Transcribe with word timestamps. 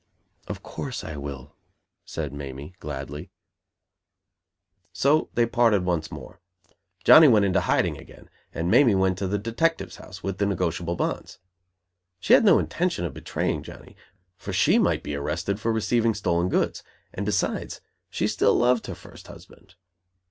"Of 0.47 0.63
course, 0.63 1.03
I 1.03 1.15
will," 1.15 1.53
said 2.05 2.33
Mamie, 2.33 2.73
gladly. 2.79 3.29
So 4.91 5.29
they 5.35 5.45
parted 5.45 5.85
once 5.85 6.11
more. 6.11 6.41
Johnny 7.03 7.27
went 7.27 7.45
into 7.45 7.61
hiding 7.61 7.99
again, 7.99 8.27
and 8.51 8.71
Mamie 8.71 8.95
went 8.95 9.19
to 9.19 9.27
the 9.27 9.37
detective's 9.37 9.97
house, 9.97 10.23
with 10.23 10.39
the 10.39 10.47
negotiable 10.47 10.95
bonds. 10.95 11.37
She 12.19 12.33
had 12.33 12.43
no 12.43 12.57
intention 12.57 13.05
of 13.05 13.13
betraying 13.13 13.61
Johnny; 13.61 13.95
for 14.37 14.51
she 14.51 14.79
might 14.79 15.03
be 15.03 15.13
arrested 15.15 15.59
for 15.59 15.71
receiving 15.71 16.15
stolen 16.15 16.49
goods; 16.49 16.81
and, 17.13 17.23
besides, 17.23 17.79
she 18.09 18.25
still 18.27 18.55
loved 18.55 18.87
her 18.87 18.95
first 18.95 19.27
husband. 19.27 19.75